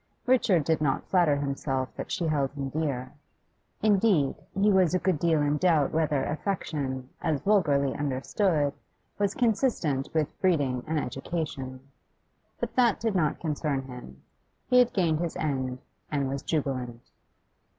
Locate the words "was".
4.71-4.95, 9.19-9.35, 16.27-16.41